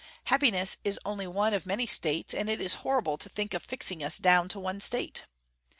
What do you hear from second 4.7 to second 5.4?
state.